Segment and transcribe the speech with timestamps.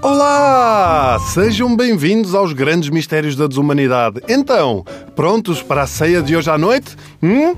[0.00, 1.18] Olá!
[1.18, 4.22] Sejam bem-vindos aos grandes mistérios da desumanidade.
[4.28, 4.84] Então,
[5.14, 6.96] prontos para a ceia de hoje à noite?
[7.22, 7.54] Hum?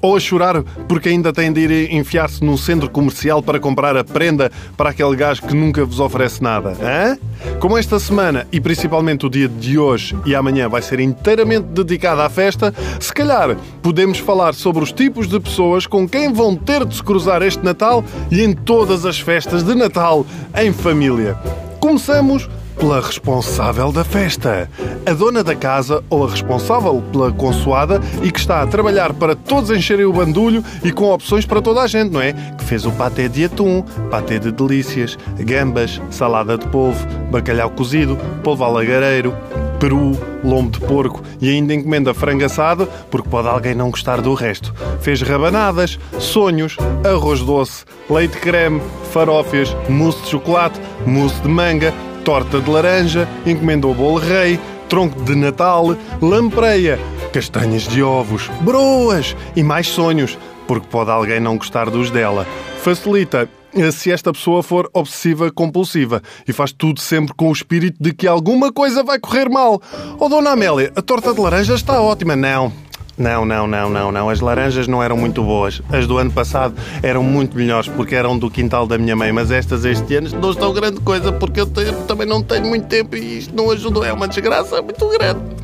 [0.00, 4.04] Ou a chorar porque ainda têm de ir enfiar-se num centro comercial para comprar a
[4.04, 6.76] prenda para aquele gajo que nunca vos oferece nada?
[6.80, 7.18] Hã?
[7.58, 12.20] Como esta semana e principalmente o dia de hoje e amanhã vai ser inteiramente dedicado
[12.20, 16.84] à festa, se calhar podemos falar sobre os tipos de pessoas com quem vão ter
[16.84, 20.24] de se cruzar este Natal e em todas as festas de Natal
[20.56, 21.36] em família.
[21.80, 24.70] Começamos pela responsável da festa.
[25.04, 29.34] A dona da casa ou a responsável pela consoada e que está a trabalhar para
[29.34, 32.32] todos encherem o bandulho e com opções para toda a gente, não é?
[32.32, 38.16] Que fez o patê de atum, patê de delícias, gambas, salada de polvo, bacalhau cozido,
[38.42, 39.34] polvo alagareiro,
[39.78, 44.34] peru, lombo de porco e ainda encomenda frango assado, porque pode alguém não gostar do
[44.34, 44.74] resto.
[45.00, 48.80] Fez rabanadas, sonhos, arroz doce, leite creme,
[49.12, 55.34] farófias, mousse de chocolate, mousse de manga, torta de laranja, encomendou bolo rei, tronco de
[55.34, 56.98] Natal, lampreia,
[57.32, 62.46] castanhas de ovos, broas e mais sonhos, porque pode alguém não gostar dos dela.
[62.82, 63.48] Facilita
[63.92, 68.26] se esta pessoa for obsessiva compulsiva e faz tudo sempre com o espírito de que
[68.26, 69.80] alguma coisa vai correr mal.
[70.18, 72.34] Oh, Dona Amélia, a torta de laranja está ótima.
[72.34, 72.72] Não,
[73.18, 74.30] não, não, não, não, não.
[74.30, 75.82] As laranjas não eram muito boas.
[75.90, 79.50] As do ano passado eram muito melhores porque eram do quintal da minha mãe, mas
[79.50, 83.16] estas este ano não estão grande coisa porque eu tenho, também não tenho muito tempo
[83.16, 84.04] e isto não ajudou.
[84.04, 85.57] É uma desgraça muito grande.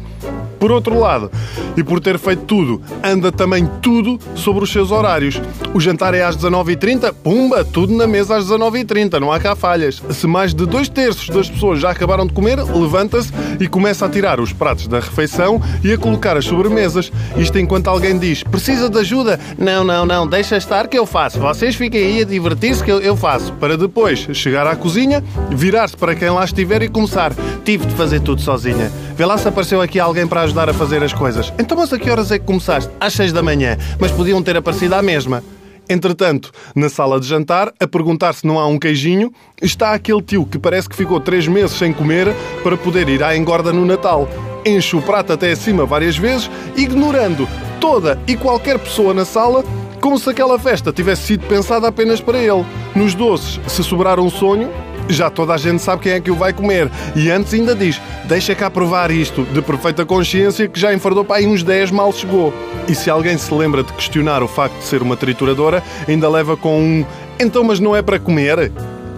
[0.64, 1.30] Por outro lado,
[1.76, 5.38] e por ter feito tudo, anda também tudo sobre os seus horários.
[5.74, 10.02] O jantar é às 19h30, pumba, tudo na mesa às 19h30, não há cá falhas.
[10.08, 14.08] Se mais de dois terços das pessoas já acabaram de comer, levanta-se e começa a
[14.08, 17.12] tirar os pratos da refeição e a colocar as sobremesas.
[17.36, 19.38] Isto enquanto alguém diz, precisa de ajuda?
[19.58, 21.38] Não, não, não, deixa estar que eu faço.
[21.40, 23.52] Vocês fiquem aí a divertir-se que eu, faço.
[23.54, 27.34] Para depois chegar à cozinha, virar-se para quem lá estiver e começar.
[27.66, 28.90] Tive de fazer tudo sozinha.
[29.14, 31.52] Vê lá se apareceu aqui alguém para ajudar a fazer as coisas.
[31.58, 32.88] Então, mas a que horas é que começaste?
[33.00, 33.76] Às seis da manhã.
[33.98, 35.42] Mas podiam ter aparecido à mesma.
[35.90, 40.46] Entretanto, na sala de jantar, a perguntar se não há um queijinho, está aquele tio
[40.46, 42.32] que parece que ficou três meses sem comer
[42.62, 44.28] para poder ir à engorda no Natal.
[44.64, 47.48] Enche o prato até acima várias vezes, ignorando
[47.80, 49.64] toda e qualquer pessoa na sala,
[50.00, 52.64] como se aquela festa tivesse sido pensada apenas para ele.
[52.94, 54.70] Nos doces, se sobrar um sonho,
[55.08, 56.90] já toda a gente sabe quem é que o vai comer.
[57.14, 61.36] E antes ainda diz: deixa cá provar isto, de perfeita consciência, que já enfardou para
[61.36, 62.52] aí uns 10 mal chegou.
[62.88, 66.56] E se alguém se lembra de questionar o facto de ser uma trituradora, ainda leva
[66.56, 67.04] com um:
[67.38, 68.72] então, mas não é para comer?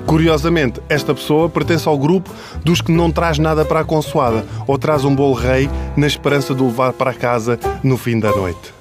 [0.07, 2.31] Curiosamente, esta pessoa pertence ao grupo
[2.65, 6.55] dos que não traz nada para a consoada ou traz um bolo rei na esperança
[6.55, 8.73] de o levar para casa no fim da noite.